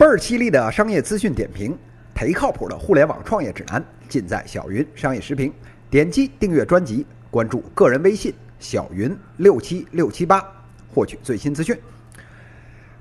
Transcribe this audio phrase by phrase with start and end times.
[0.00, 1.78] 倍儿犀利的商业资讯点评，
[2.14, 5.52] 忒靠谱的互联网创业指南，尽在小云商业时评。
[5.90, 10.42] 点击订阅专辑，关注个人微信小云六七六七八，
[10.88, 11.78] 获取最新资讯。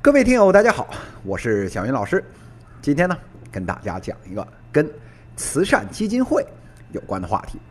[0.02, 0.90] 各位听友，大家好，
[1.24, 2.22] 我是小云老师。
[2.82, 3.18] 今天呢，
[3.50, 4.86] 跟大家讲一个跟
[5.38, 6.46] 慈善基金会
[6.92, 7.62] 有关的话题。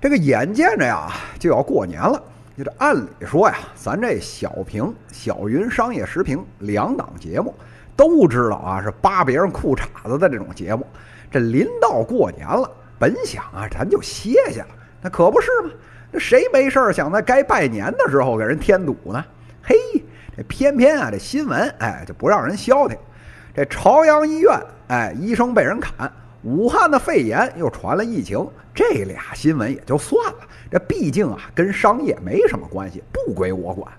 [0.00, 2.20] 这个眼见着呀，就要过年了。
[2.56, 7.54] 就这按理说呀，咱这小平、小云商业时评两档节目
[7.98, 10.86] 都知道啊，是扒别人裤衩子的这种节目。
[11.28, 14.68] 这临到过年了，本想啊，咱就歇歇了，
[15.02, 15.70] 那可不是吗？
[16.12, 19.24] 那谁没事儿想在该拜年的时候给人添堵呢？
[19.64, 19.74] 嘿，
[20.36, 22.96] 这偏偏啊，这新闻哎就不让人消停。
[23.52, 24.56] 这朝阳医院
[24.86, 26.10] 哎，医生被人砍。
[26.44, 30.38] 武汉的肺炎又传了疫情，这俩新闻也就算了。
[30.70, 33.92] 这毕竟啊，跟商业没什么关系，不归我管。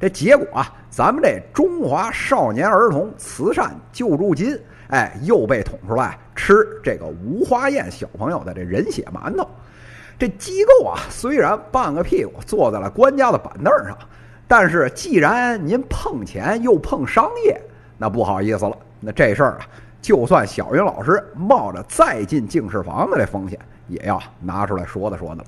[0.00, 9.48] 这结果啊，咱们这中华少年儿童慈善救助金，哎，又被捅出来吃这个吴华燕小朋友的这人血馒头。
[10.18, 13.96] 这机构啊，虽然半个屁股坐在了官家的板凳上，
[14.46, 17.60] 但是既然您碰钱又碰商业，
[17.96, 19.60] 那不好意思了，那这事儿啊。
[20.02, 25.42] 就算小云老师冒着再进净室房的这风险，也要拿出来说的说的。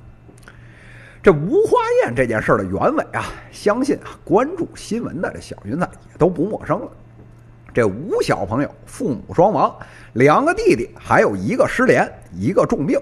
[1.27, 5.81] 这吴花燕这件事的原委啊，相信啊关注新闻的这小云子
[6.13, 6.89] 也都不陌生了。
[7.75, 9.77] 这吴小朋友父母双亡，
[10.13, 12.97] 两个弟弟还有一个失联，一个重病。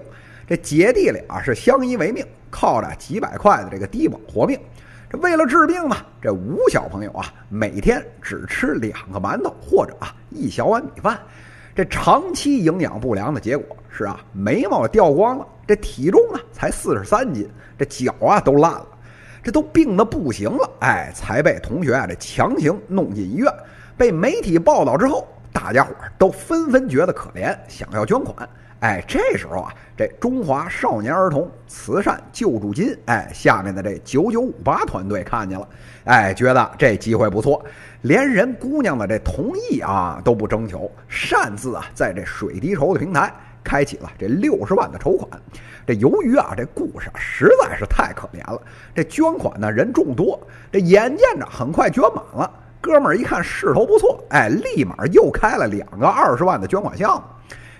[0.47, 4.59] 这姐弟俩是相依为命，靠着几百块的这个低保活命。
[5.07, 11.19] 这为了治病呢，这吴小朋友啊，每天只吃两个馒头或者啊一小碗米饭。
[11.75, 18.87] 这长期营养不良的结果是啊，眉毛掉光了，这体重啊才四十三斤，这脚啊都烂了，
[19.43, 23.53] 这都病得不行了，哎，才被同学啊这强行弄进医院。
[23.97, 28.47] 被媒体报道之后，大家伙都纷纷觉得可怜，想要捐款。
[28.85, 35.67] 哎，这时候啊，这中华少年儿童慈善救助金，哎，下面的这九九五八团队看见了，
[36.03, 37.65] 哎，觉得这机会不错，
[38.03, 45.27] 连人姑娘的这同意啊都不征求，擅自啊在这水滴筹的平台开启了这六十万的筹款。
[45.87, 48.61] 这由于啊这故事实在是太可怜了，
[48.93, 50.39] 这捐款呢人众多，
[50.71, 57.23] 这眼见着很快捐满了，哥们儿一看势头不错，哎，立马又开了两个二十万的捐款项目，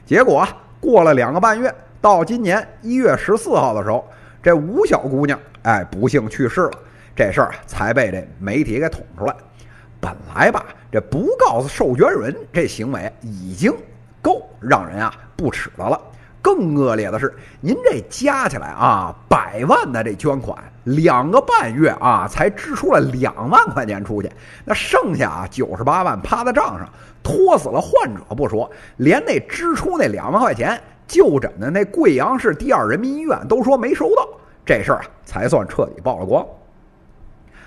[0.04, 0.50] 结果啊。
[0.86, 4.08] 过了两个半月，到今年一月十四号的时候，
[4.44, 6.72] 这吴小姑娘哎不幸去世了，
[7.16, 9.36] 这事儿才被这媒体给捅出来。
[10.00, 13.74] 本来吧，这不告诉受捐人这行为已经
[14.22, 16.00] 够让人啊不齿的了。
[16.46, 24.32] 更恶劣的是，您这加起来啊百万的这捐款，两个半月啊才支出了两万块钱出去，
[24.64, 26.88] 那剩下啊九十八万趴在账上，
[27.24, 34.30] 拖死了患者不说，连那支出那两万块钱就诊的那贵阳市第二人民医院都说没收到，
[34.64, 36.46] 这事儿啊才算彻底曝了光。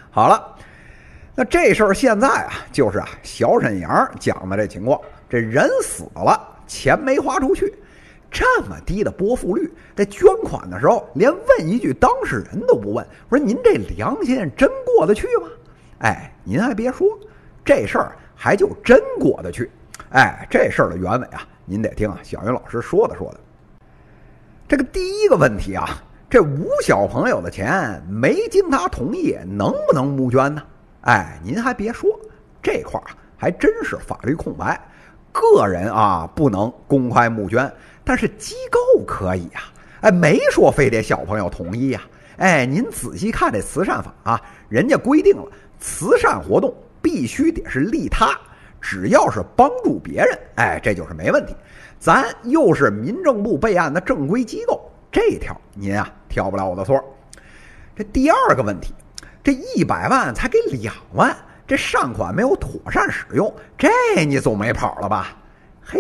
[0.09, 0.55] 好了，
[1.35, 7.75] 那这事儿现在啊就是啊小沈阳讲的这情况，这人死了，钱没花出去。
[8.31, 15.49] 这么低的拨付率，在捐款的时候连问一句当事人都不问，我说您这良心真过得去吗？
[16.01, 17.09] 哎，您还别说，
[17.65, 19.71] 这事儿还就真过得去。
[20.11, 23.41] 哎，这事儿的原委啊，您得听啊小云老师说的说的。
[24.69, 25.89] 这个第一个问题啊，
[26.31, 30.63] 这吴小朋友的钱没经他同意，能不能募捐呢？
[31.01, 32.11] 哎，您还别说，
[32.63, 33.07] 这块儿
[33.37, 34.79] 还真是法律空白，
[35.33, 37.71] 个人啊不能公开募捐。
[38.09, 39.61] 但是机构可以呀，
[40.01, 42.01] 哎，没说非得小朋友同意呀，
[42.39, 45.45] 哎，您仔细看这慈善法啊，人家规定了，
[45.79, 48.35] 慈善活动必须得是利他，
[48.81, 51.55] 只要是帮助别人，哎，这就是没问题。
[51.99, 56.99] 咱又是民政部备案的正规机构，这条您啊挑不了我的错。
[57.95, 58.95] 这第二个问题，
[59.45, 61.37] 这一百万才给两万，
[61.67, 63.91] 这善款没有妥善使用，这
[64.25, 65.37] 你总没跑了吧？
[65.83, 65.99] 嘿。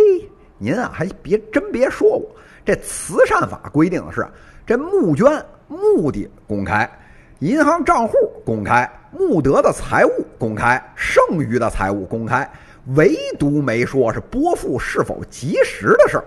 [0.58, 2.28] 您啊，还别真别说我，
[2.64, 4.26] 这慈善法规定的是，
[4.66, 6.90] 这募捐目的公开，
[7.38, 12.50] 银行账户公开，募得的财物公开，剩余的财物公开，
[12.96, 16.24] 唯独没说是拨付是否及时的事儿。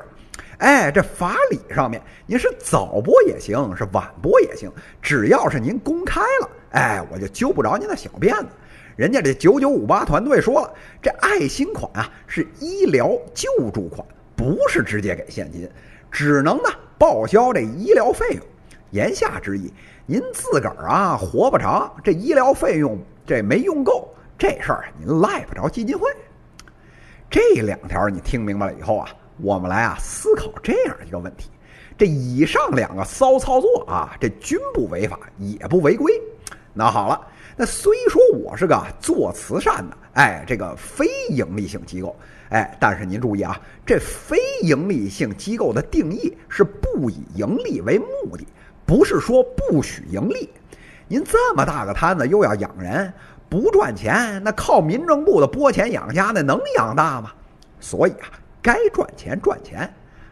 [0.60, 8.48] 哎，这法理上面，您是早拨也行，是晚拨也行，只要是您公开了，哎，我就揪不着您的小辫子。
[8.95, 14.06] 人家这九九五八团队说了，这爱心款啊是医疗救助款。
[14.41, 15.69] 不是直接给现金，
[16.09, 18.39] 只能呢报销这医疗费用。
[18.89, 19.71] 言下之意，
[20.07, 26.09] 您自个儿啊活不长，这医疗费用这没用够，这事儿您赖不着基金会。
[27.29, 31.51] 这两条你听明白了以后啊，我们来啊思考这样一个问题：
[31.95, 36.19] 这以上两个骚操作啊，这均不违法，也不违规。
[36.73, 37.27] 那好了，
[37.61, 42.15] 那虽说我是个做慈善的，哎，这个非盈利性机构，
[42.49, 43.55] 哎，但是您注意啊，
[43.85, 48.47] 这非盈利性机构的定义是不以盈利为目的，
[48.83, 50.49] 不是说不许盈利。
[51.07, 53.13] 您这么大个摊子又要养人，
[53.47, 57.31] 不赚钱，那靠民政部的拨钱养家，那能养大吗？
[57.79, 59.87] 所以啊，该赚钱赚钱。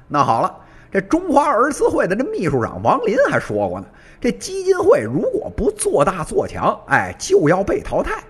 [0.07, 0.57] 那好了，
[0.91, 3.85] 这中华儿慈会的这秘书长王林还说过呢。
[4.19, 8.23] 这基金会如果不做大做强，哎，就要被淘汰。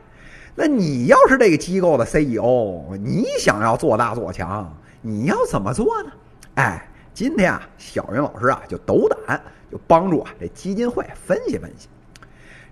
[0.56, 4.72] 那你要是这个机构的 CEO，你想要做大做强，
[5.02, 6.12] 你要怎么做呢？
[6.56, 9.42] 哎，今天啊，小云老师啊就斗胆，
[9.72, 11.88] 就帮助啊这基金会分析分析。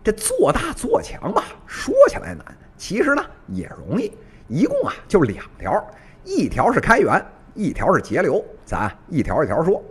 [0.03, 2.45] 这做大做强吧，说起来难，
[2.77, 4.11] 其实呢也容易。
[4.49, 5.85] 一共啊就两条，
[6.23, 7.25] 一条是开源，
[7.57, 8.41] 一条是节流。
[8.63, 9.83] 咱一条一条说。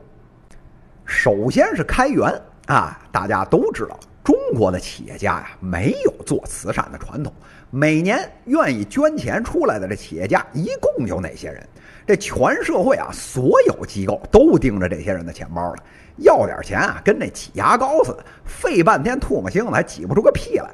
[1.04, 2.32] 首先是开源。
[2.66, 7.32] 啊，大家都知道，中国的企业家呀，没有做慈善的传统。
[7.70, 11.64] 每年愿意捐钱出来的这企业家，一共有哪些人？
[12.04, 15.76] 这全社会啊，所有机构都盯着这些人的钱包了，
[16.16, 20.68] 要点钱啊，跟那挤牙膏似的，费半天唾沫星子还挤不出个屁来，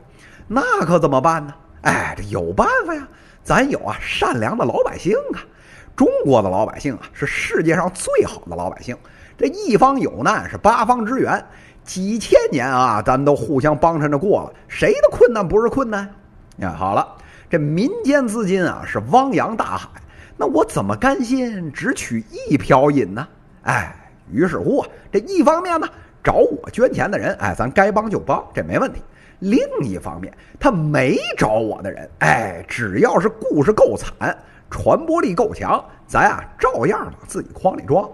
[0.49, 1.55] 那可怎么办呢？
[1.83, 3.07] 哎，这有办法呀，
[3.43, 5.45] 咱有啊，善良的老百姓啊，
[5.97, 8.97] 中国的老百姓啊，是世界上最好的老百姓。
[9.37, 11.45] 这一方有难，是八方支援。
[11.85, 16.09] 几千年啊，咱都互相帮衬着过了，谁的困难不是困难？
[16.61, 17.07] 啊，好了，
[17.51, 19.89] 这民间资金啊是汪洋大海，
[20.37, 23.27] 那我怎么甘心只取一瓢饮呢？
[23.63, 23.93] 哎，
[24.31, 25.89] 于是乎啊，这一方面呢，
[26.23, 29.01] 找我捐钱的人，哎，咱该帮就帮，这没问题；
[29.41, 34.39] 另一方面，他没找我的人，哎，只要是故事够惨，
[34.73, 38.09] 传播力够强，咱啊照样往自己筐里装，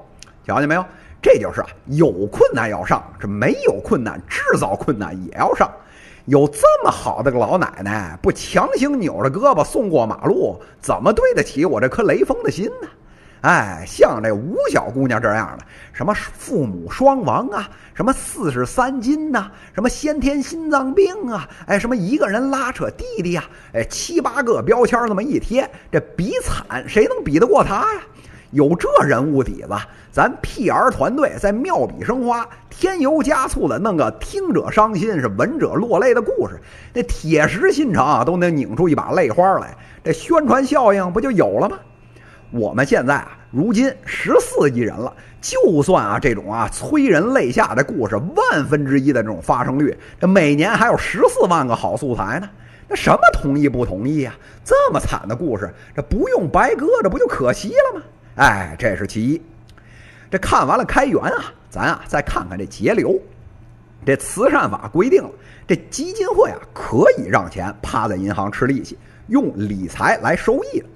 [0.44, 0.84] 瞧见没有？
[1.22, 5.70] 这就是啊，有困难要上，这没有困难，制造困难也要上。
[6.26, 12.88] 有这么好的个老奶奶，不强行扭着胳膊送过马路，怎么对得起我这颗雷锋的心呢？
[13.40, 28.00] 哎，像这吴小姑娘这样的，什么父母双亡啊，什么四十三斤呐，什么先天心脏病啊，哎，什么一个人拉扯弟弟呀，哎，七八个标签这么一贴，这比惨，谁能比得过她呀？
[28.50, 29.76] 有这人物底子，
[30.10, 30.90] 咱 P.R.
[30.90, 36.58] 团队在妙笔生花、添油加醋的弄个听者伤心是闻者落泪的故事，
[36.94, 41.78] 那铁石心肠都能拧出一把泪花来，这宣传效应不就有了吗？
[42.50, 52.48] 我们现在啊，如今十四亿人了，就算啊这种啊催人泪下的故事万分之一的这种发生率，这每年还有十四万个好素材呢。
[52.88, 54.34] 那什么同意不同意呀？
[54.64, 58.04] 这么惨的故事，这不用白搁着不就可惜了吗？
[58.36, 59.42] 哎，这是其一。
[60.30, 63.20] 这看完了开源啊，咱啊再看看这节流。
[64.06, 65.30] 这慈善法规定了，
[65.66, 68.96] 这基金会啊可以让钱趴在银行吃利息，
[69.26, 70.86] 用理财来收益的。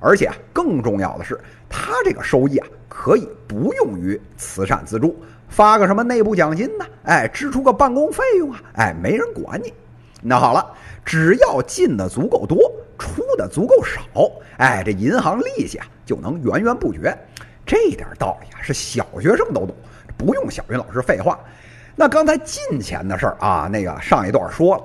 [0.00, 5.16] 而且啊，更重要的是，他这个收益啊可以不用于慈善资助，
[5.48, 6.84] 发个什么内部奖金呢？
[7.04, 8.62] 哎，支出个办公费用啊？
[8.74, 9.72] 哎，没人管你。
[10.22, 12.58] 那好了，只要进的足够多，
[12.98, 17.16] 出的足够少，哎，这银行利息啊就能源源不绝。
[17.64, 19.74] 这点道理啊，是小学生都懂，
[20.16, 21.38] 不用小云老师废话。
[21.94, 24.84] 那刚才进钱的事儿啊，那个上一段说了，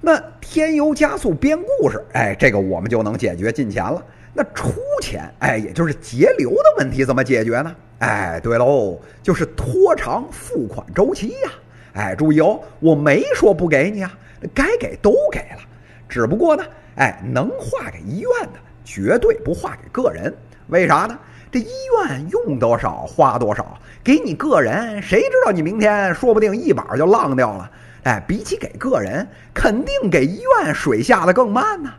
[0.00, 4.02] 那添油加醋编故事，哎，这个我们就能解决进钱了。
[4.32, 7.74] 那出钱，哎，也就是节流的问题怎么解决呢？
[7.98, 11.50] 哎，对喽，就是拖长付款周期呀。
[11.94, 14.12] 哎，注意哦，我没说不给你啊。
[14.54, 15.58] 该给都给了，
[16.08, 16.64] 只不过呢，
[16.96, 20.34] 哎，能划给医院的绝对不划给个人，
[20.68, 21.18] 为啥呢？
[21.52, 21.68] 这医
[22.08, 27.70] 院用多少花多少，给你个人，谁知道你明天说不定一把就浪掉了？
[28.04, 31.92] 哎，比起给个人，肯定给医院水下的更慢呢。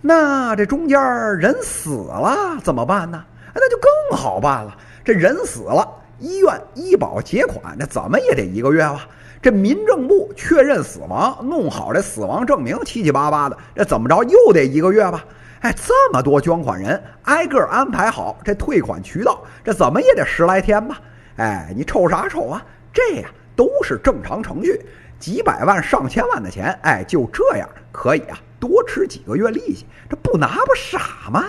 [0.00, 1.00] 那这中间
[1.38, 3.24] 人死了怎么办呢？
[3.54, 4.76] 那就更好办了。
[5.04, 5.88] 这人死了，
[6.20, 9.08] 医院医保结款，那怎么也得一个月吧？
[9.42, 15.24] 这民政部确认死亡，弄好这死亡证明，七七八八的，这怎么着又得一个月吧？
[15.60, 21.00] 哎，这么多捐款人，挨个安排好这退款渠道，这怎么也得十来天吧？
[21.36, 22.64] 哎，你瞅啥瞅啊？
[22.92, 24.80] 这呀都是正常程序，
[25.18, 31.44] 几百万上千万的钱，哎，就这样可以啊，多吃几个月利息，这不拿不傻吗？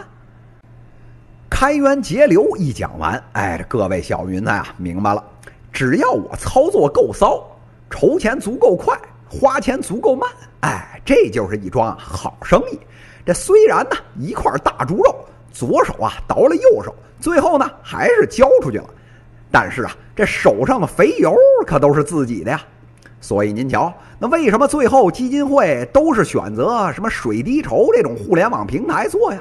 [1.49, 5.23] 开源节流一讲完，哎，各位小云子啊，明白了，
[5.71, 7.45] 只要我操作够骚。
[7.91, 8.95] 筹钱足够快，
[9.27, 10.29] 花钱足够慢，
[10.61, 12.79] 哎，这就是一桩好生意。
[13.25, 18.85] 这虽然呢一块大猪肉左手啊倒了右手，最后呢还是交出去了。
[19.51, 21.35] 但是啊，这手上的肥油
[21.65, 22.61] 可都是自己的呀。
[23.21, 29.39] 所以您瞧，那为什么最后基金会都是选择什么水滴筹这种互联网平台做呀？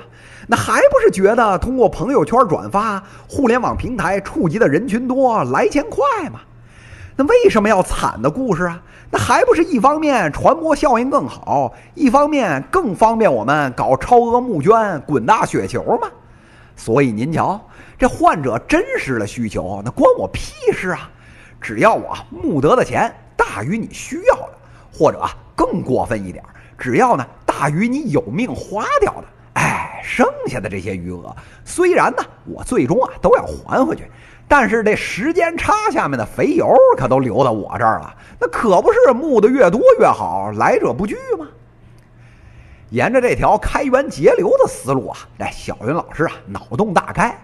[0.49, 6.41] 那还不是觉得通过朋友圈转发，互联网平台触及的人群多，来钱快吗？
[7.17, 8.83] 那为什么要惨的故事啊？
[9.11, 16.09] 那还不是一方面传播效应更好，一方面更方便我们搞超额募捐、滚大雪球吗？
[16.77, 17.61] 所以您瞧，
[17.97, 21.11] 这患者真实的需求，那关我屁事啊！
[21.61, 23.13] 只要我募得的钱
[23.49, 24.51] 大于你需要的，
[24.93, 26.45] 或者啊更过分一点，
[26.77, 29.25] 只要呢大于你有命花掉的，
[29.55, 34.05] 哎，剩下的这些余额，虽然呢我最终啊都要还回去，
[34.47, 41.47] 但是这时间差下面的肥油可都留到我这儿了，那可不是募的越多越好，来者不拒吗？
[42.91, 47.35] 沿着这条开源节流的思路啊，这小云老师啊脑洞大开。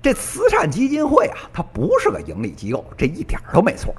[0.00, 3.94] 这慈善基金会啊，它不是个盈利机构，这一点都没错。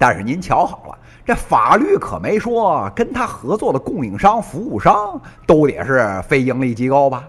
[0.00, 7.28] 但是您瞧好了，这法律可没说跟他合作的供应商、服务商都得是非盈利机构吧？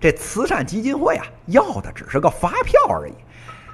[0.00, 3.14] 这慈善基金会啊，要的只是个发票而已。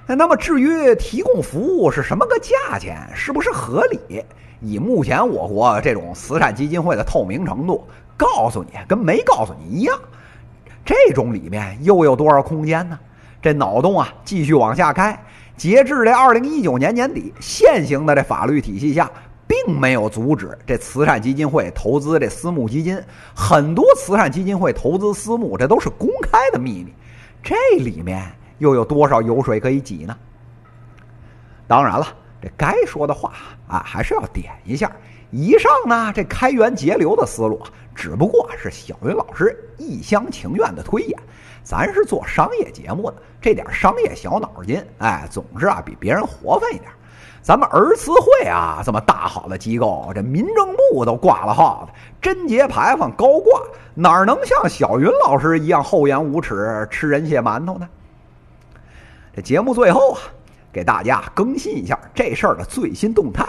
[0.07, 4.25] 那么至于提供服务是什么个价钱，是不是合理？
[4.62, 7.87] 以目前我国这种慈善基金会的透明程度，
[8.17, 9.99] 告诉你跟没告诉你一样。
[10.83, 12.99] 这种里面又有多少空间呢？
[13.43, 15.23] 这脑洞啊，继续往下开。
[15.61, 19.11] 截至这二零一九年年底，现行的这法律体系下，
[19.47, 22.99] 并没有阻止这慈善基金会投资这私募基金。
[23.35, 26.95] 很多慈善基金会投资私募，这都是公开的秘密。
[27.43, 28.26] 这里面
[28.57, 30.17] 又有多少油水可以挤呢？
[31.69, 32.07] 当然了，
[32.40, 33.35] 这该说的话
[33.69, 34.90] 啊，还是要点一下。
[35.31, 41.19] 以上呢，这开源节流的思路啊，只不过是小云老师一厢情愿的推演。
[41.62, 46.90] 咱是做商业节目的，这点商业小脑筋，哎，总是啊比别人活泛一点。
[47.43, 53.62] 咱们儿慈会啊，这么大好的机构，这民政部都挂了号的，贞节牌坊高挂，
[53.95, 57.88] 哪能像小云老师一样厚颜无耻吃人血馒头呢？
[59.35, 60.21] 这节目最后啊，
[60.71, 63.47] 给大家更新一下这事儿的最新动态。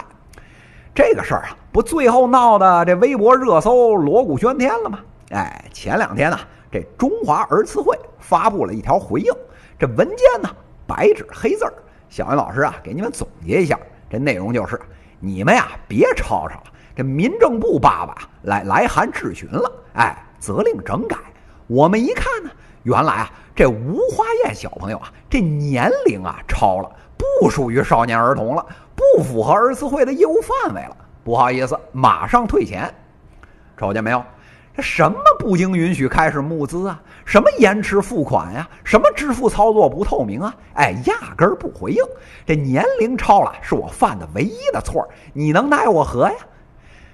[0.94, 5.00] 这个事儿啊，不最后闹的这微博热搜锣鼓喧天了吗？
[5.30, 6.38] 哎，前两天呢，
[6.72, 9.30] 这中华儿慈会发布了一条回应，
[9.78, 10.48] 这文件呢
[10.86, 11.74] 白纸黑字儿，
[12.08, 14.80] 小云老师啊给你们总结一下，这内容就是：
[15.20, 16.64] 你们呀别吵吵了，
[16.96, 21.16] 这民政部爸爸来来函质询了，哎，责令整改。
[21.66, 22.50] 我们一看呢，
[22.84, 28.66] 原来啊这吴花燕小朋友啊，这年龄啊超了，不属于少年儿童了。
[28.94, 32.92] 不符合儿慈会的业务范围了，不好意思，马上退钱。
[33.76, 34.22] 瞅见没有？
[34.74, 37.00] 这什么不经允许开始募资啊？
[37.26, 38.66] 什么延迟付款呀？
[38.84, 40.54] 什么支付操作不透明啊？
[40.74, 42.02] 哎，压根儿不回应。
[42.46, 46.34] 这年龄超了是我犯的唯一的错，你能奈我何呀？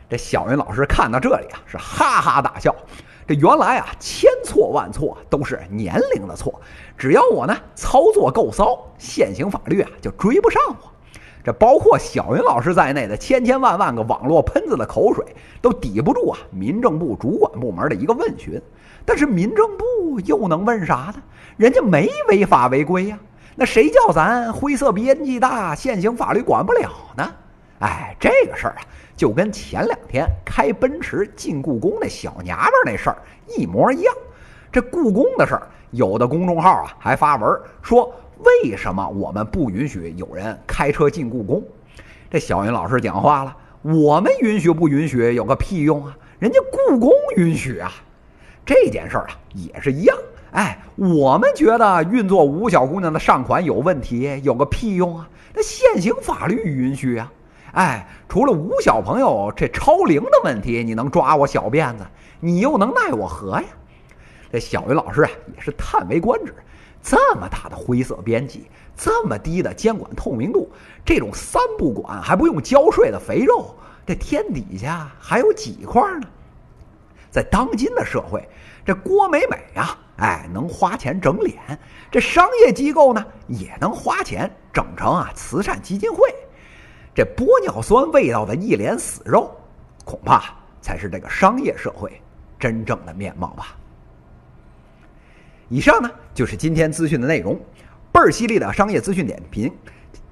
[0.09, 2.75] 这小云老师看到这里啊，是哈哈大笑。
[3.27, 6.61] 这原来啊，千错万错都是年龄的错，
[6.97, 10.93] 只要我呢操作够骚，现行法律啊就追不上我。
[11.45, 15.25] 这包括小云老师在内的千千万万个网络喷子的口水，
[15.63, 16.39] 都抵不住啊！
[16.51, 18.61] 民政部主管部门的一个问询，
[19.05, 21.23] 但是民政部又能问啥呢？
[21.57, 23.19] 人家没违法违规呀，
[23.55, 27.33] 那谁叫咱灰色边际大，现行法律管不了呢？
[27.79, 28.83] 哎，这个事儿啊，
[29.17, 33.19] 就跟前两天开奔驰进故宫那小娘们那事儿
[33.57, 34.15] 一模一样。
[34.71, 38.13] 这故宫的事儿，有的公众号啊还发文说。
[38.39, 41.63] 为什么我们不允许有人开车进故宫？
[42.31, 46.17] 这小云老师讲话了：我们允许不允许有个屁用啊！
[46.39, 47.91] 人家故宫允许啊！
[48.65, 50.17] 这件事儿啊也是一样。
[50.53, 55.29] 哎，我们觉得运作吴小姑娘的善款有问题，有个屁用啊！
[55.55, 57.33] 那现行法律允许啊！
[57.73, 62.07] 哎，除了吴小朋友这超龄的问题，你能抓我小辫子，
[62.41, 63.65] 你又能奈我何呀？
[64.51, 66.55] 这小云老师啊也是叹为观止。
[67.03, 70.69] 这么大的灰色边际，这么低的监管透明度，
[71.05, 73.75] 这种三不管还不用交税的肥肉，
[74.05, 76.27] 这天底下还有几块呢？
[77.31, 78.47] 在当今的社会，
[78.85, 81.57] 这郭美美啊，哎，能花钱整脸；
[82.11, 86.35] 这商业机构呢，也能花钱整成啊慈善基金会。
[87.15, 89.57] 这玻尿酸味道的一脸死肉，
[90.05, 92.21] 恐怕才是这个商业社会
[92.59, 93.77] 真正的面貌吧。
[95.69, 97.55] 以上呢就是今天资讯的内容，
[98.13, 99.71] 倍儿犀利的商业资讯点评，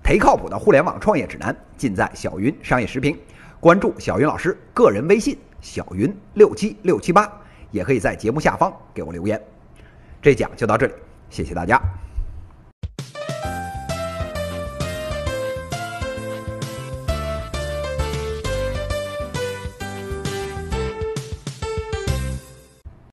[0.02, 3.18] 忒靠谱的互联网创业指南，尽在小云商业时评。
[3.60, 7.30] 关注小云老师个人微信：小云六七六七八，
[7.70, 9.40] 也可以在节目下方给我留言。
[10.22, 10.92] 这讲就到这里，
[11.30, 11.80] 谢谢大家。